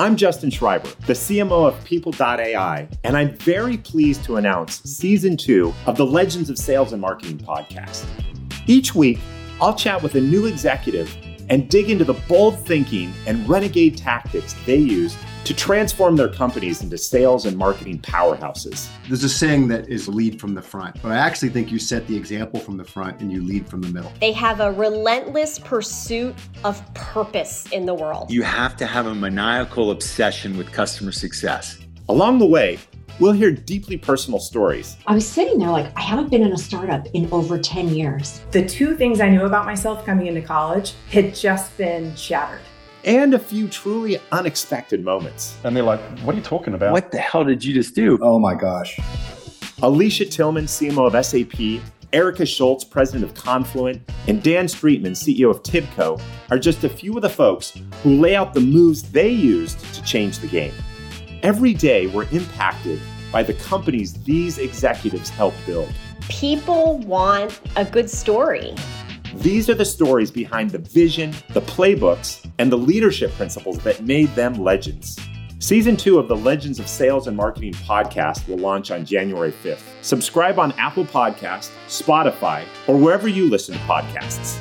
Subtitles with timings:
[0.00, 5.74] I'm Justin Shriber, the CMO of People.ai, and I'm very pleased to announce season two
[5.84, 8.06] of the Legends of Sales and Marketing podcast.
[8.66, 9.18] Each week,
[9.60, 11.14] I'll chat with a new executive
[11.50, 16.82] and dig into the bold thinking and renegade tactics they use to transform their companies
[16.82, 18.88] into sales and marketing powerhouses.
[19.08, 22.06] There's a saying that is lead from the front, but I actually think you set
[22.06, 24.12] the example from the front and you lead from the middle.
[24.20, 28.30] They have a relentless pursuit of purpose in the world.
[28.30, 31.78] You have to have a maniacal obsession with customer success.
[32.08, 32.78] Along the way,
[33.20, 34.96] we'll hear deeply personal stories.
[35.06, 38.40] I was sitting there like, I haven't been in a startup in over 10 years.
[38.50, 42.60] The two things I knew about myself coming into college had just been shattered.
[43.04, 45.56] And a few truly unexpected moments.
[45.64, 46.92] And they're like, What are you talking about?
[46.92, 48.18] What the hell did you just do?
[48.20, 48.98] Oh my gosh.
[49.82, 51.82] Alicia Tillman, CMO of SAP,
[52.12, 57.16] Erica Schultz, president of Confluent, and Dan Streetman, CEO of Tibco, are just a few
[57.16, 60.74] of the folks who lay out the moves they used to change the game.
[61.42, 63.00] Every day, we're impacted
[63.32, 65.90] by the companies these executives help build.
[66.28, 68.74] People want a good story.
[69.36, 74.28] These are the stories behind the vision, the playbooks, and the leadership principles that made
[74.34, 75.18] them legends.
[75.60, 79.82] Season two of the Legends of Sales and Marketing podcast will launch on January 5th.
[80.02, 84.58] Subscribe on Apple Podcasts, Spotify, or wherever you listen to podcasts.